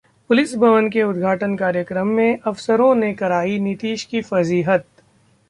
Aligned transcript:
police 0.29 0.53
भवन 0.55 0.87
के 0.89 1.03
उद्घाटन 1.03 1.55
कार्यक्रम 1.55 2.07
में 2.09 2.39
अफसरों 2.39 2.93
ने 2.95 3.13
कराई 3.13 3.59
नीतीश 3.59 4.03
की 4.03 4.21
फजीहत 4.21 4.85